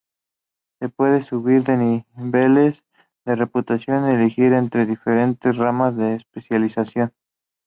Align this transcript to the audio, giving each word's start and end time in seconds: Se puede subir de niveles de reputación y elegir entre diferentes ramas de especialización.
Se 0.79 0.89
puede 0.89 1.21
subir 1.21 1.63
de 1.63 2.03
niveles 2.17 2.83
de 3.23 3.35
reputación 3.35 4.07
y 4.09 4.13
elegir 4.15 4.51
entre 4.53 4.87
diferentes 4.87 5.55
ramas 5.57 5.95
de 5.95 6.15
especialización. 6.15 7.13